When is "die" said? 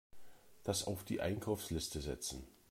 1.03-1.21